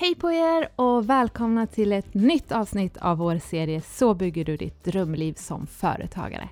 [0.00, 4.56] Hej på er och välkomna till ett nytt avsnitt av vår serie Så bygger du
[4.56, 6.48] ditt drömliv som företagare.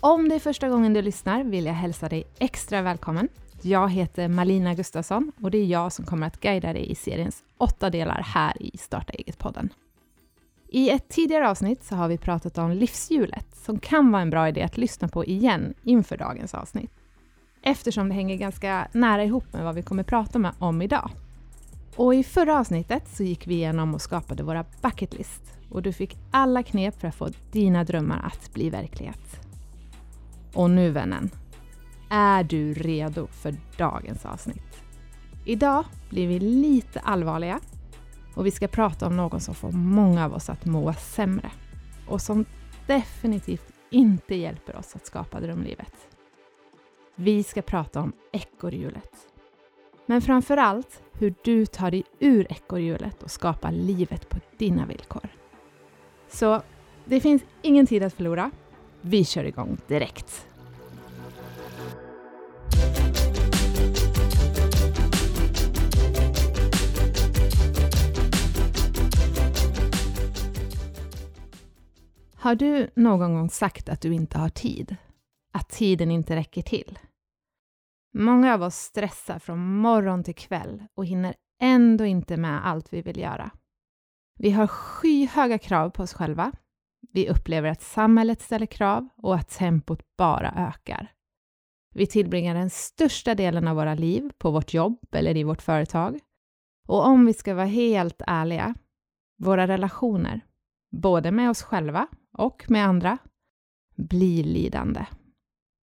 [0.00, 3.28] Om det är första gången du lyssnar vill jag hälsa dig extra välkommen.
[3.62, 7.42] Jag heter Malina Gustafsson och det är jag som kommer att guida dig i seriens
[7.58, 9.68] åtta delar här i Starta eget-podden.
[10.68, 14.48] I ett tidigare avsnitt så har vi pratat om livshjulet som kan vara en bra
[14.48, 16.90] idé att lyssna på igen inför dagens avsnitt.
[17.62, 21.10] Eftersom det hänger ganska nära ihop med vad vi kommer prata om idag.
[21.96, 26.16] Och i förra avsnittet så gick vi igenom och skapade våra Bucketlist och du fick
[26.30, 29.40] alla knep för att få dina drömmar att bli verklighet.
[30.54, 31.30] Och nu vännen,
[32.10, 34.82] är du redo för dagens avsnitt?
[35.44, 37.60] Idag blir vi lite allvarliga
[38.34, 41.50] och vi ska prata om någon som får många av oss att må sämre
[42.08, 42.44] och som
[42.86, 45.94] definitivt inte hjälper oss att skapa drömlivet.
[47.14, 49.33] Vi ska prata om ekorrhjulet.
[50.06, 55.28] Men framför allt hur du tar dig ur ekorrhjulet och skapar livet på dina villkor.
[56.28, 56.62] Så
[57.04, 58.50] det finns ingen tid att förlora.
[59.00, 60.46] Vi kör igång direkt.
[72.34, 74.96] Har du någon gång sagt att du inte har tid?
[75.52, 76.98] Att tiden inte räcker till?
[78.16, 83.02] Många av oss stressar från morgon till kväll och hinner ändå inte med allt vi
[83.02, 83.50] vill göra.
[84.38, 86.52] Vi har skyhöga krav på oss själva.
[87.12, 91.12] Vi upplever att samhället ställer krav och att tempot bara ökar.
[91.94, 96.18] Vi tillbringar den största delen av våra liv på vårt jobb eller i vårt företag.
[96.88, 98.74] Och om vi ska vara helt ärliga,
[99.38, 100.40] våra relationer,
[100.90, 103.18] både med oss själva och med andra,
[103.96, 105.06] blir lidande.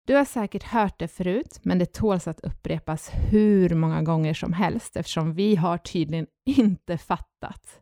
[0.06, 4.52] Du har säkert hört det förut, men det tåls att upprepas hur många gånger som
[4.52, 7.80] helst eftersom vi har tydligen inte fattat.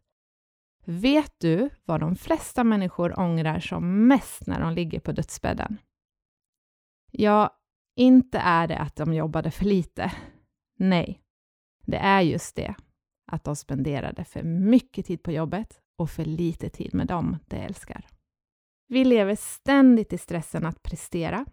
[0.85, 5.79] Vet du vad de flesta människor ångrar som mest när de ligger på dödsbädden?
[7.11, 7.59] Ja,
[7.97, 10.13] inte är det att de jobbade för lite.
[10.79, 11.21] Nej,
[11.87, 12.75] det är just det,
[13.33, 17.57] att de spenderade för mycket tid på jobbet och för lite tid med dem de
[17.57, 18.07] älskar.
[18.89, 21.47] Vi lever ständigt i stressen att prestera,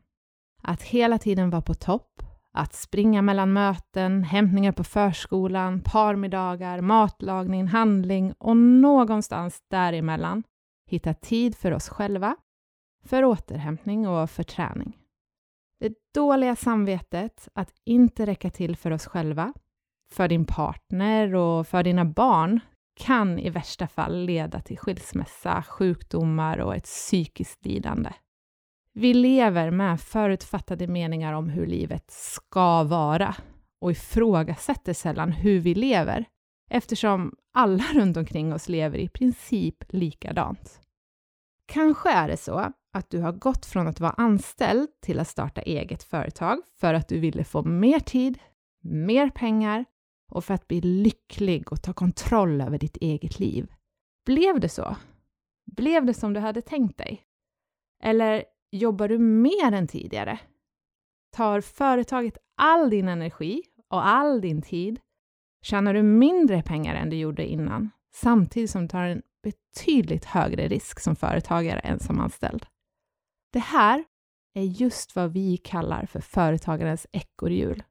[0.61, 2.23] att hela tiden vara på topp,
[2.53, 10.43] att springa mellan möten, hämtningar på förskolan, parmiddagar, matlagning, handling och någonstans däremellan
[10.91, 12.35] hitta tid för oss själva,
[13.05, 14.97] för återhämtning och för träning.
[15.79, 19.53] Det dåliga samvetet att inte räcka till för oss själva,
[20.11, 22.59] för din partner och för dina barn
[22.99, 28.09] kan i värsta fall leda till skilsmässa, sjukdomar och ett psykiskt lidande.
[28.93, 33.35] Vi lever med förutfattade meningar om hur livet ska vara
[33.81, 36.25] och ifrågasätter sällan hur vi lever
[36.69, 40.81] eftersom alla runt omkring oss lever i princip likadant.
[41.65, 45.61] Kanske är det så att du har gått från att vara anställd till att starta
[45.61, 48.39] eget företag för att du ville få mer tid,
[48.83, 49.85] mer pengar
[50.31, 53.71] och för att bli lycklig och ta kontroll över ditt eget liv.
[54.25, 54.95] Blev det så?
[55.71, 57.23] Blev det som du hade tänkt dig?
[58.03, 60.39] Eller jobbar du mer än tidigare?
[61.31, 64.99] Tar företaget all din energi och all din tid?
[65.63, 70.67] Tjänar du mindre pengar än du gjorde innan, samtidigt som du tar en betydligt högre
[70.67, 72.65] risk som företagare än som anställd?
[73.53, 74.03] Det här
[74.53, 77.83] är just vad vi kallar för företagarens ekorrhjul.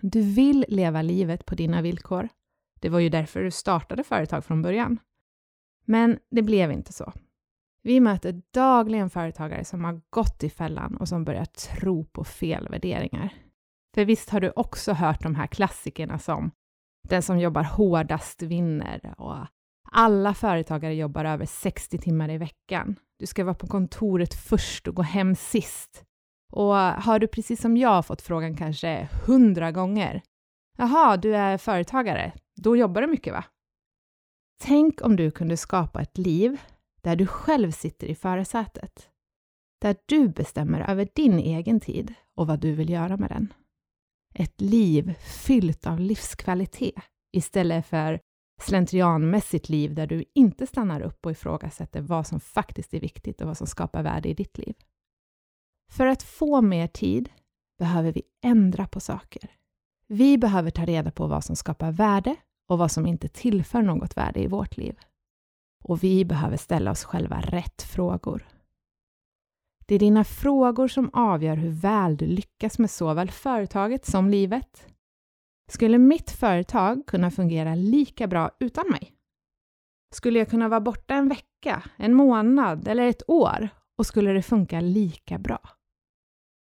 [0.00, 2.28] Du vill leva livet på dina villkor.
[2.80, 4.98] Det var ju därför du startade företag från början.
[5.84, 7.12] Men det blev inte så.
[7.82, 12.68] Vi möter dagligen företagare som har gått i fällan och som börjar tro på fel
[12.68, 13.34] värderingar.
[13.94, 16.50] För visst har du också hört de här klassikerna som
[17.08, 19.36] den som jobbar hårdast vinner och
[19.92, 22.96] alla företagare jobbar över 60 timmar i veckan.
[23.18, 26.04] Du ska vara på kontoret först och gå hem sist.
[26.52, 30.22] Och har du precis som jag fått frågan kanske hundra gånger.
[30.78, 33.44] Jaha, du är företagare, då jobbar du mycket va?
[34.62, 36.60] Tänk om du kunde skapa ett liv
[37.02, 39.08] där du själv sitter i förarsätet.
[39.80, 43.52] Där du bestämmer över din egen tid och vad du vill göra med den.
[44.34, 46.94] Ett liv fyllt av livskvalitet
[47.32, 48.20] istället för
[48.60, 53.46] slentrianmässigt liv där du inte stannar upp och ifrågasätter vad som faktiskt är viktigt och
[53.46, 54.74] vad som skapar värde i ditt liv.
[55.90, 57.30] För att få mer tid
[57.78, 59.50] behöver vi ändra på saker.
[60.06, 62.36] Vi behöver ta reda på vad som skapar värde
[62.68, 64.98] och vad som inte tillför något värde i vårt liv.
[65.84, 68.46] Och vi behöver ställa oss själva rätt frågor.
[69.86, 74.86] Det är dina frågor som avgör hur väl du lyckas med såväl företaget som livet.
[75.70, 79.12] Skulle mitt företag kunna fungera lika bra utan mig?
[80.14, 83.68] Skulle jag kunna vara borta en vecka, en månad eller ett år
[83.98, 85.60] och skulle det funka lika bra?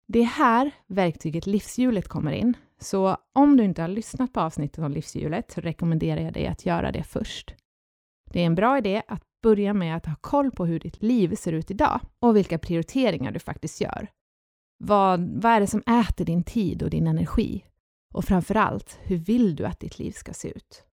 [0.07, 2.57] Det är här verktyget livshjulet kommer in.
[2.79, 6.67] Så om du inte har lyssnat på avsnittet om livshjulet så rekommenderar jag dig att
[6.67, 7.55] göra det först.
[8.35, 11.35] Det är en bra idé att börja med att ha koll på hur ditt liv
[11.35, 14.09] ser ut idag och vilka prioriteringar du faktiskt gör.
[14.79, 17.65] Vad, vad är det som äter din tid och din energi?
[18.15, 20.85] Och framför allt, hur vill du att ditt liv ska se ut?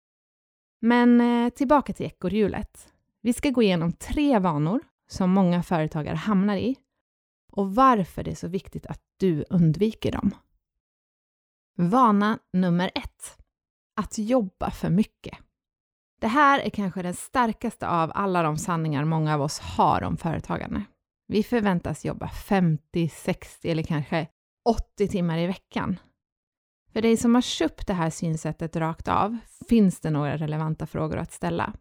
[0.81, 2.93] Men eh, tillbaka till ekorrhjulet.
[3.21, 4.79] Vi ska gå igenom tre vanor
[5.09, 6.75] som många företagare hamnar i
[7.51, 10.31] och varför det är så viktigt att du undviker dem.
[11.77, 13.37] Vana nummer ett.
[13.95, 15.37] Att jobba för mycket.
[16.21, 20.17] Det här är kanske den starkaste av alla de sanningar många av oss har om
[20.17, 20.83] företagande.
[21.27, 24.27] Vi förväntas jobba 50, 60 eller kanske
[24.69, 25.99] 80 timmar i veckan.
[26.93, 29.37] För dig som har köpt det här synsättet rakt av
[29.69, 31.73] finns det några relevanta frågor att ställa.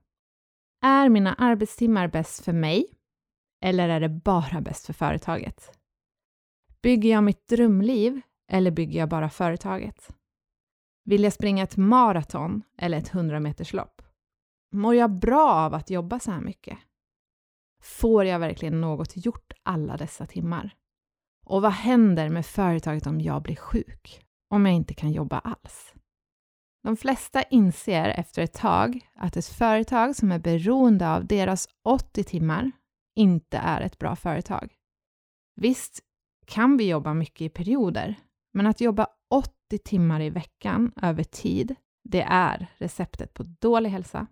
[0.83, 2.87] Är mina arbetstimmar bäst för mig
[3.65, 5.79] eller är det bara bäst för företaget?
[6.83, 8.21] Bygger jag mitt drömliv
[8.53, 10.09] eller bygger jag bara företaget?
[11.05, 14.00] Vill jag springa ett maraton eller ett 100 meterslopp?
[14.73, 16.79] Mår jag bra av att jobba så här mycket?
[17.83, 20.77] Får jag verkligen något gjort alla dessa timmar?
[21.47, 24.27] Och vad händer med företaget om jag blir sjuk?
[24.51, 25.95] Om jag inte kan jobba alls?
[26.83, 32.25] De flesta inser efter ett tag att ett företag som är beroende av deras 80
[32.25, 32.71] timmar
[33.17, 34.75] inte är ett bra företag.
[35.57, 36.01] Visst
[36.47, 38.15] kan vi jobba mycket i perioder,
[38.53, 41.75] men att jobba 80 timmar i veckan över tid,
[42.05, 44.27] det är receptet på dålig hälsa,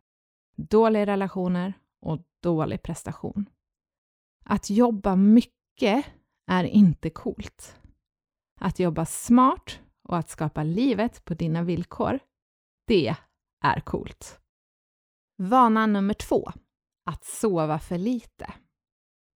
[0.59, 3.49] dåliga relationer och dålig prestation.
[4.45, 6.07] Att jobba mycket
[6.47, 7.77] är inte coolt.
[8.61, 12.19] Att jobba smart och att skapa livet på dina villkor,
[12.87, 13.17] det
[13.65, 14.41] är coolt.
[15.37, 16.53] Vana nummer två.
[17.05, 18.55] Att sova för lite.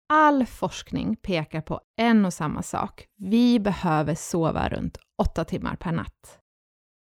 [0.08, 3.08] All forskning pekar på en och samma sak.
[3.16, 6.40] Vi behöver sova runt åtta timmar per natt.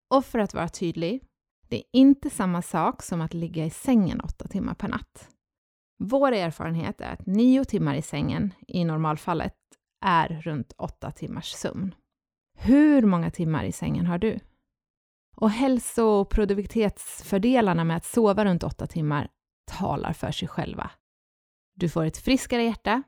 [0.09, 1.23] Och för att vara tydlig,
[1.69, 5.30] det är inte samma sak som att ligga i sängen åtta timmar per natt.
[6.04, 9.56] Vår erfarenhet är att nio timmar i sängen i normalfallet
[10.06, 11.95] är runt åtta timmars sömn.
[12.57, 14.39] Hur många timmar i sängen har du?
[15.36, 19.30] Och hälso och produktivitetsfördelarna med att sova runt åtta timmar
[19.71, 20.92] talar för sig själva.
[21.75, 23.04] Du får ett friskare hjärta,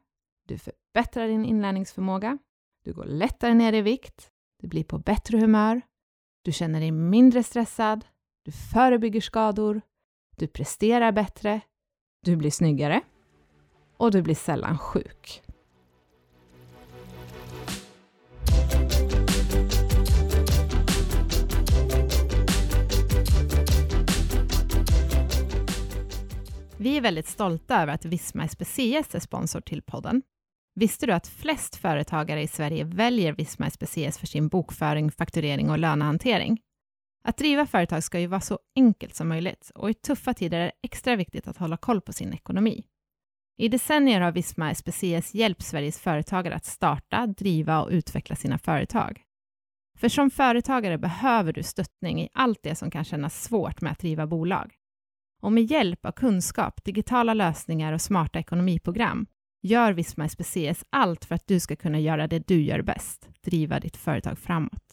[0.48, 2.38] du förbättrar din inlärningsförmåga,
[2.84, 4.32] du går lättare ner i vikt,
[4.62, 5.82] du blir på bättre humör,
[6.42, 8.06] du känner dig mindre stressad,
[8.46, 9.82] du förebygger skador,
[10.38, 11.62] du presterar bättre,
[12.26, 13.02] du blir snyggare
[13.98, 15.44] och du blir sällan sjuk.
[26.78, 30.22] Vi är väldigt stolta över att Visma SPCS är sponsor till podden.
[30.76, 35.80] Visste du att flest företagare i Sverige väljer Visma SPCS för sin bokföring, fakturering och
[35.80, 36.60] lönehantering?
[37.24, 40.66] Att driva företag ska ju vara så enkelt som möjligt och i tuffa tider är
[40.66, 42.84] det extra viktigt att hålla koll på sin ekonomi.
[43.58, 49.22] I decennier har Visma SPCS hjälpt Sveriges företagare att starta, driva och utveckla sina företag.
[49.98, 54.00] För som företagare behöver du stöttning i allt det som kan kännas svårt med att
[54.00, 54.74] driva bolag.
[55.42, 59.28] Och med hjälp av kunskap, digitala lösningar och smarta ekonomiprogram
[59.64, 63.80] gör Visma SPCS allt för att du ska kunna göra det du gör bäst, driva
[63.80, 64.91] ditt företag framåt.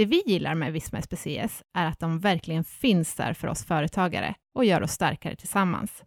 [0.00, 4.34] Det vi gillar med Visma SPCS är att de verkligen finns där för oss företagare
[4.54, 6.04] och gör oss starkare tillsammans.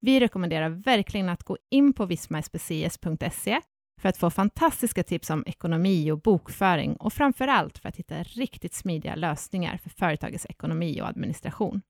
[0.00, 3.60] Vi rekommenderar verkligen att gå in på vismaspcs.se
[4.00, 8.22] för att få fantastiska tips om ekonomi och bokföring och framför allt för att hitta
[8.22, 11.82] riktigt smidiga lösningar för företagets ekonomi och administration.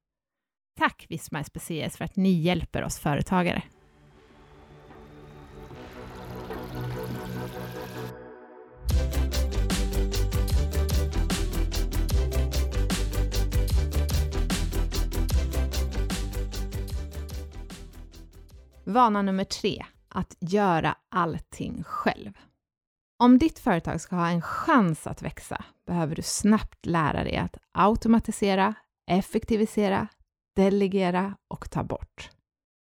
[0.79, 3.63] Tack Visma SPCS för att ni hjälper oss företagare.
[18.89, 22.39] Vana nummer tre, att göra allting själv.
[23.23, 27.57] Om ditt företag ska ha en chans att växa behöver du snabbt lära dig att
[27.73, 28.75] automatisera,
[29.11, 30.09] effektivisera,
[30.57, 32.31] delegera och ta bort.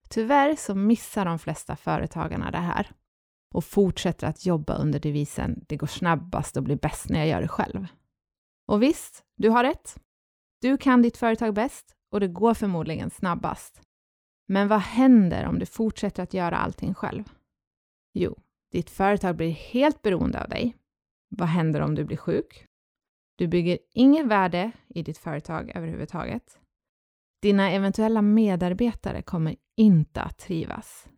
[0.08, 2.90] Tyvärr så missar de flesta företagarna det här
[3.54, 7.40] och fortsätter att jobba under devisen “det går snabbast och blir bäst när jag gör
[7.40, 7.86] det själv”.
[8.68, 9.96] Och visst, du har rätt.
[10.60, 13.82] Du kan ditt företag bäst och det går förmodligen snabbast.
[14.46, 17.24] Men vad händer om du fortsätter att göra allting själv?
[18.14, 18.38] Jo,
[18.72, 20.76] ditt företag blir helt beroende av dig.
[21.28, 22.66] Vad händer om du blir sjuk?
[23.38, 26.58] Du bygger inget värde i ditt företag överhuvudtaget.
[27.42, 31.08] Dina eventuella medarbetare kommer inte att trivas.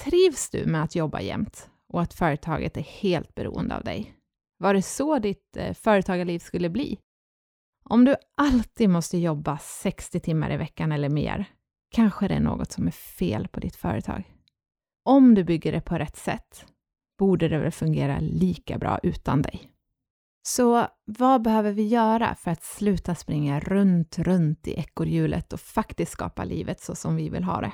[0.00, 4.14] Trivs du med att jobba jämt och att företaget är helt beroende av dig?
[4.58, 6.98] Var det så ditt eh, företagarliv skulle bli?
[7.84, 11.46] Om du alltid måste jobba 60 timmar i veckan eller mer,
[11.92, 14.32] kanske det är något som är fel på ditt företag.
[15.04, 16.66] Om du bygger det på rätt sätt
[17.18, 19.68] borde det väl fungera lika bra utan dig.
[20.42, 26.12] Så vad behöver vi göra för att sluta springa runt, runt i ekorrhjulet och faktiskt
[26.12, 27.72] skapa livet så som vi vill ha det?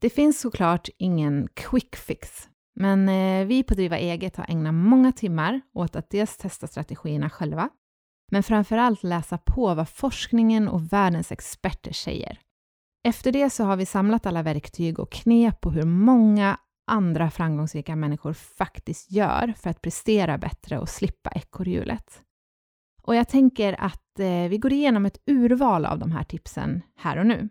[0.00, 5.12] Det finns såklart ingen quick fix, men eh, vi på Driva eget har ägnat många
[5.12, 7.68] timmar åt att dels testa strategierna själva,
[8.30, 12.38] men framför allt läsa på vad forskningen och världens experter säger.
[13.04, 17.96] Efter det så har vi samlat alla verktyg och knep på hur många andra framgångsrika
[17.96, 22.22] människor faktiskt gör för att prestera bättre och slippa ekorrhjulet.
[23.02, 27.16] Och jag tänker att eh, vi går igenom ett urval av de här tipsen här
[27.16, 27.48] och nu.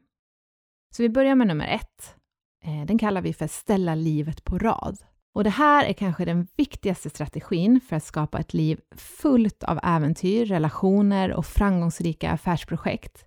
[0.96, 2.15] Så vi börjar med nummer ett.
[2.63, 4.98] Eh, den kallar vi för ställa livet på rad.
[5.34, 9.79] Och det här är kanske den viktigaste strategin för att skapa ett liv fullt av
[9.84, 13.25] äventyr, relationer och framgångsrika affärsprojekt.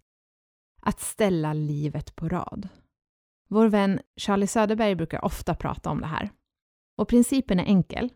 [0.87, 2.69] Att ställa livet på rad.
[3.49, 6.31] Vår vän Charlie Söderberg brukar ofta prata om det här.
[6.99, 8.13] Och principen är enkel.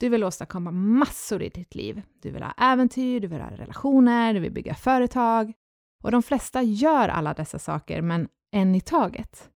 [0.00, 2.02] Du vill åstadkomma massor i ditt liv.
[2.22, 5.52] Du vill ha äventyr, du vill ha relationer, du vill bygga företag.
[6.02, 9.50] Och de flesta gör alla dessa saker, men en i taget.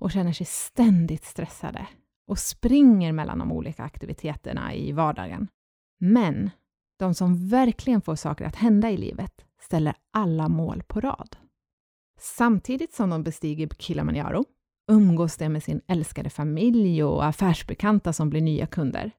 [0.00, 1.86] Och känner sig ständigt stressade
[2.26, 5.48] och springer mellan de olika aktiviteterna i vardagen.
[6.00, 6.50] Men
[6.98, 11.36] de som verkligen får saker att hända i livet ställer alla mål på rad.
[12.18, 14.44] Samtidigt som de bestiger Kilimanjaro
[14.90, 19.12] umgås de med sin älskade familj och affärsbekanta som blir nya kunder.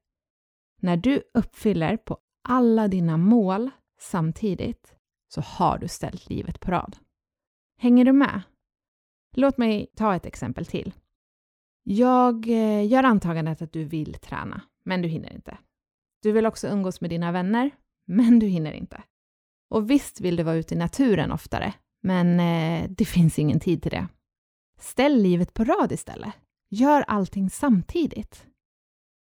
[0.82, 4.96] När du uppfyller på alla dina mål samtidigt
[5.28, 6.98] så har du ställt livet på rad.
[7.78, 8.42] Hänger du med?
[9.36, 10.94] Låt mig ta ett exempel till.
[11.84, 15.58] Jag eh, gör antagandet att du vill träna, men du hinner inte.
[16.22, 17.72] Du vill också umgås med dina vänner,
[18.06, 19.04] men du hinner inte.
[19.70, 23.82] Och visst vill du vara ute i naturen oftare, men eh, det finns ingen tid
[23.82, 24.08] till det.
[24.80, 26.34] Ställ livet på rad istället.
[26.70, 28.46] Gör allting samtidigt.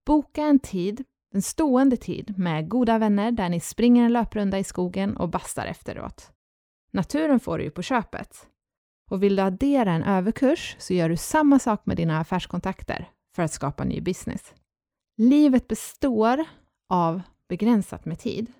[0.05, 1.03] Boka en tid,
[1.33, 5.65] en stående tid, med goda vänner där ni springer en löprunda i skogen och bastar
[5.65, 6.31] efteråt.
[6.91, 8.47] Naturen får du ju på köpet.
[9.11, 13.43] Och vill du addera en överkurs så gör du samma sak med dina affärskontakter för
[13.43, 14.53] att skapa ny business.
[15.17, 16.45] Livet består
[16.89, 18.51] av begränsat med tid.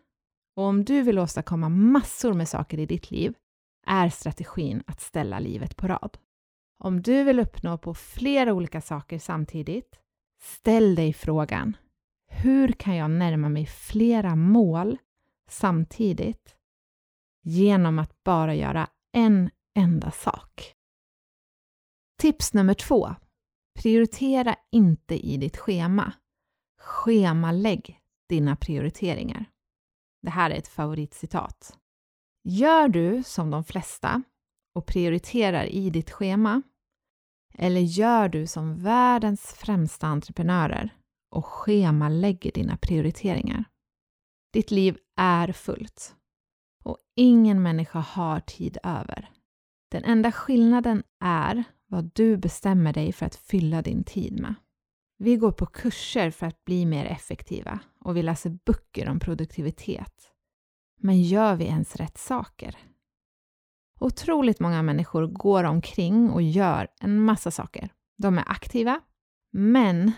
[0.55, 3.34] Och om du vill åstadkomma massor med saker i ditt liv
[3.86, 6.18] är strategin att ställa livet på rad.
[6.80, 10.00] Om du vill uppnå på flera olika saker samtidigt,
[10.42, 11.77] ställ dig frågan
[12.27, 14.98] hur kan jag närma mig flera mål
[15.50, 16.56] samtidigt
[17.44, 20.74] genom att bara göra en enda sak?
[22.22, 23.15] Tips nummer två.
[23.80, 26.13] Prioritera inte i ditt schema.
[26.80, 28.00] Schemalägg
[28.30, 29.46] dina prioriteringar.
[30.22, 31.77] Det här är ett favoritcitat.
[32.48, 34.24] Gör du som de flesta
[34.75, 36.62] och prioriterar i ditt schema?
[37.54, 40.96] Eller gör du som världens främsta entreprenörer
[41.32, 43.64] och schemalägger dina prioriteringar?
[44.54, 46.16] Ditt liv är fullt
[46.84, 49.30] och ingen människa har tid över.
[49.92, 54.56] Den enda skillnaden är vad du bestämmer dig för att fylla din tid med.
[55.18, 60.35] Vi går på kurser för att bli mer effektiva och vi läser böcker om produktivitet.
[60.98, 62.78] Men gör vi ens rätt saker?
[64.00, 67.90] Otroligt många människor går omkring och gör en massa saker.
[68.18, 69.02] De är aktiva,
[69.52, 70.12] men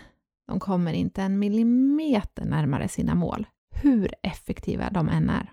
[0.46, 5.52] de kommer inte en millimeter närmare sina mål, hur effektiva de än är.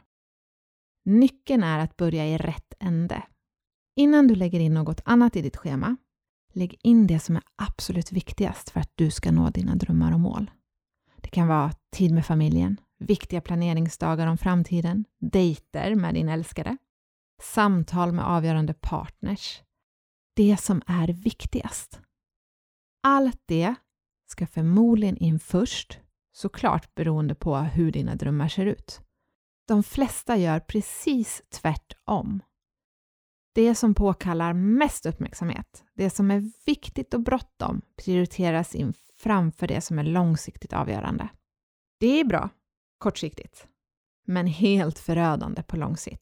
[1.06, 3.24] Nyckeln är att börja i rätt ände.
[3.96, 5.98] Innan du lägger in något annat i ditt schema,
[6.54, 10.20] lägg in det som är absolut viktigast för att du ska nå dina drömmar och
[10.20, 10.52] mål.
[11.22, 16.78] Det kan vara tid med familjen, viktiga planeringsdagar om framtiden, dejter med din älskare,
[17.42, 19.62] samtal med avgörande partners.
[20.36, 22.00] Det som är viktigast.
[23.04, 23.76] Allt det
[24.28, 26.00] ska förmodligen in först,
[26.32, 29.02] såklart beroende på hur dina drömmar ser ut.
[29.68, 32.42] De flesta gör precis tvärtom.
[33.54, 39.82] Det som påkallar mest uppmärksamhet, det som är viktigt och bråttom, prioriteras in framför det
[39.82, 41.30] som är långsiktigt avgörande.
[42.00, 42.50] Det är bra,
[43.06, 43.68] kortsiktigt,
[44.28, 46.22] men helt förödande på lång sikt.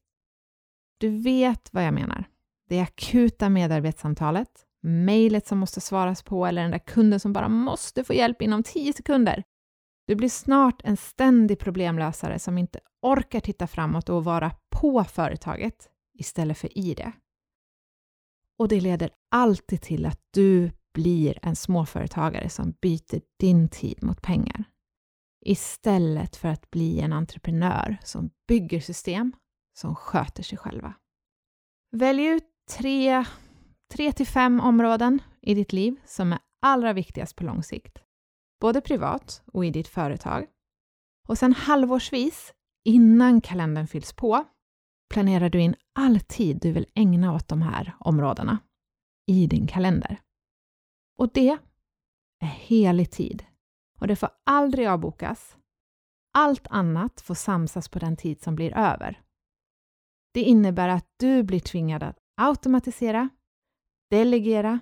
[0.98, 2.24] Du vet vad jag menar.
[2.68, 8.04] Det akuta medarbetssamtalet, mejlet som måste svaras på eller den där kunden som bara måste
[8.04, 9.44] få hjälp inom 10 sekunder.
[10.06, 15.88] Du blir snart en ständig problemlösare som inte orkar titta framåt och vara på företaget
[16.14, 17.12] istället för i det.
[18.58, 24.22] Och det leder alltid till att du blir en småföretagare som byter din tid mot
[24.22, 24.64] pengar.
[25.46, 29.32] Istället för att bli en entreprenör som bygger system
[29.78, 30.94] som sköter sig själva.
[31.92, 33.24] Välj ut tre,
[33.92, 37.98] tre till fem områden i ditt liv som är allra viktigast på lång sikt.
[38.60, 40.46] Både privat och i ditt företag.
[41.28, 42.52] Och sen halvårsvis,
[42.84, 44.44] innan kalendern fylls på,
[45.14, 48.58] planerar du in all tid du vill ägna åt de här områdena
[49.26, 50.20] i din kalender.
[51.18, 51.58] Och det
[52.40, 53.44] är helig tid
[54.00, 55.56] och det får aldrig avbokas.
[56.32, 59.22] Allt annat får samsas på den tid som blir över.
[60.34, 63.28] Det innebär att du blir tvingad att automatisera,
[64.10, 64.80] delegera,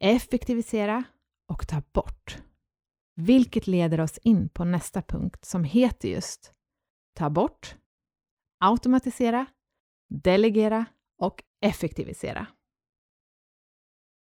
[0.00, 1.04] effektivisera
[1.48, 2.38] och ta bort.
[3.14, 6.52] Vilket leder oss in på nästa punkt som heter just
[7.14, 7.76] ta bort,
[8.60, 9.46] automatisera,
[10.08, 10.86] delegera
[11.18, 12.46] och effektivisera.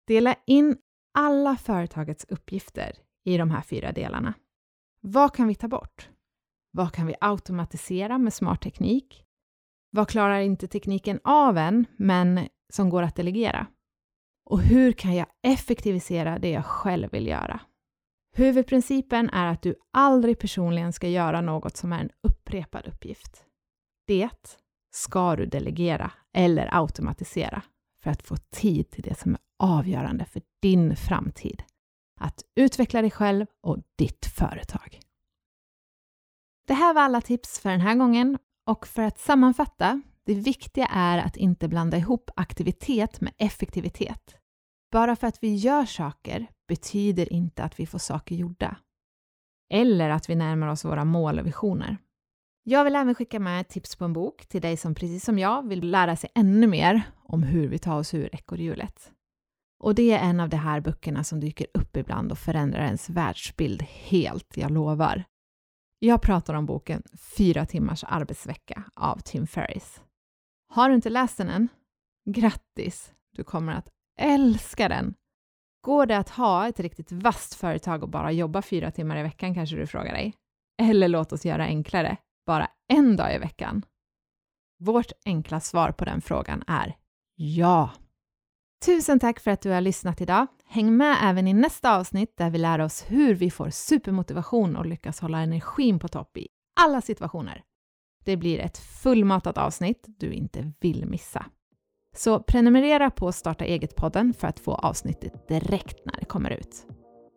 [0.06, 0.78] Dela in
[1.14, 4.34] alla företagets uppgifter i de här fyra delarna.
[5.00, 6.08] Vad kan vi ta bort?
[6.70, 9.24] Vad kan vi automatisera med smart teknik?
[9.90, 13.66] Vad klarar inte tekniken av än, men som går att delegera?
[14.44, 17.60] Och hur kan jag effektivisera det jag själv vill göra?
[18.36, 23.44] Huvudprincipen är att du aldrig personligen ska göra något som är en upprepad uppgift.
[24.06, 24.58] Det
[24.90, 27.62] ska du delegera eller automatisera
[28.02, 31.62] för att få tid till det som är avgörande för din framtid.
[32.20, 35.00] Att utveckla dig själv och ditt företag.
[36.66, 40.86] Det här var alla tips för den här gången och för att sammanfatta, det viktiga
[40.86, 44.36] är att inte blanda ihop aktivitet med effektivitet.
[44.92, 48.76] Bara för att vi gör saker betyder inte att vi får saker gjorda.
[49.70, 51.98] Eller att vi närmar oss våra mål och visioner.
[52.62, 55.38] Jag vill även skicka med ett tips på en bok till dig som precis som
[55.38, 59.12] jag vill lära sig ännu mer om hur vi tar oss ur ekorrhjulet.
[59.78, 63.10] Och det är en av de här böckerna som dyker upp ibland och förändrar ens
[63.10, 65.24] världsbild helt, jag lovar.
[65.98, 67.02] Jag pratar om boken
[67.36, 70.02] Fyra timmars arbetsvecka av Tim Ferris.
[70.68, 71.68] Har du inte läst den än?
[72.30, 73.12] Grattis!
[73.36, 73.88] Du kommer att
[74.20, 75.14] älska den!
[75.80, 79.54] Går det att ha ett riktigt vasst företag och bara jobba fyra timmar i veckan
[79.54, 80.34] kanske du frågar dig?
[80.82, 83.84] Eller låt oss göra enklare, bara en dag i veckan?
[84.78, 86.96] Vårt enkla svar på den frågan är
[87.34, 87.90] ja!
[88.84, 90.46] Tusen tack för att du har lyssnat idag.
[90.64, 94.86] Häng med även i nästa avsnitt där vi lär oss hur vi får supermotivation och
[94.86, 96.48] lyckas hålla energin på topp i
[96.80, 97.62] alla situationer.
[98.24, 101.46] Det blir ett fullmatat avsnitt du inte vill missa.
[102.16, 106.86] Så prenumerera på Starta eget-podden för att få avsnittet direkt när det kommer ut.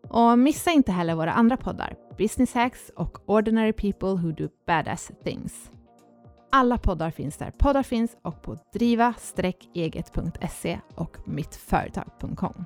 [0.09, 5.11] Och missa inte heller våra andra poddar, Business Hacks och Ordinary People Who Do Badass
[5.23, 5.71] Things.
[6.51, 12.65] Alla poddar finns där poddar finns och på driva-eget.se och mittföretag.com.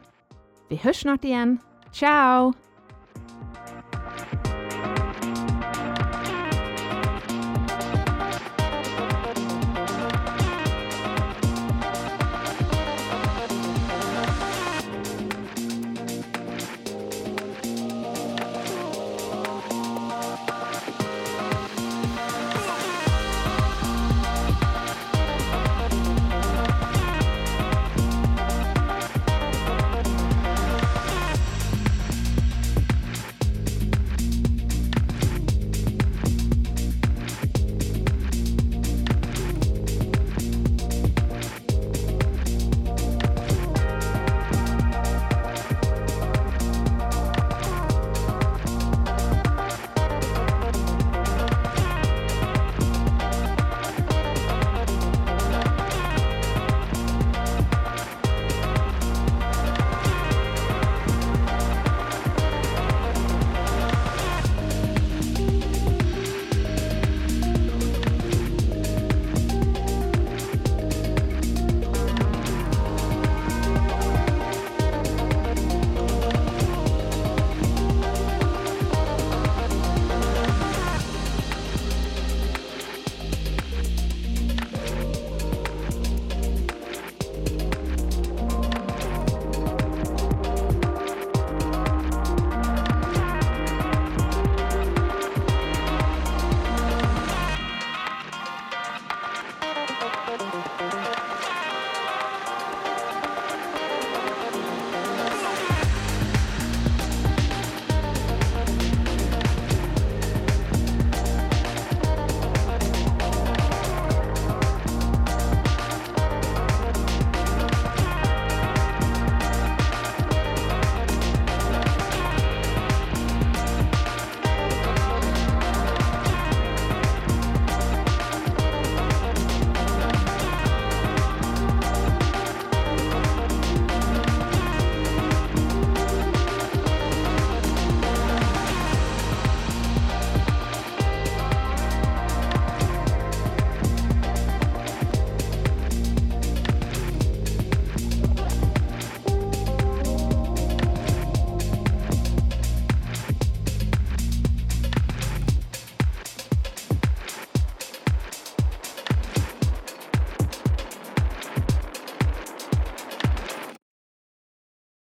[0.69, 1.57] Vi hörs snart igen.
[1.91, 2.53] Ciao!